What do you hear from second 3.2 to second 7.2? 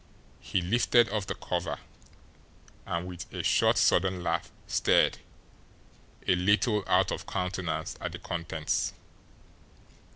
a short, sudden laugh, stared, a little out